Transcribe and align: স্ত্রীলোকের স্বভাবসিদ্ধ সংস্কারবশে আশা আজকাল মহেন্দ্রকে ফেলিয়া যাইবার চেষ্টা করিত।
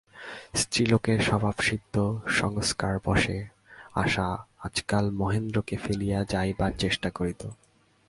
স্ত্রীলোকের 0.55 1.19
স্বভাবসিদ্ধ 1.21 1.95
সংস্কারবশে 2.27 3.37
আশা 3.93 4.27
আজকাল 4.59 5.05
মহেন্দ্রকে 5.11 5.75
ফেলিয়া 5.77 6.19
যাইবার 6.23 6.71
চেষ্টা 6.77 7.09
করিত। 7.09 7.41